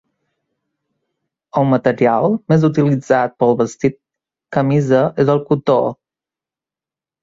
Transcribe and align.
El 1.61 1.67
material 1.73 2.35
més 2.53 2.67
utilitzat 2.71 3.37
pel 3.45 3.55
vestit 3.63 4.01
camisa 4.61 5.07
és 5.27 5.35
el 5.39 5.49
cotó. 5.53 5.83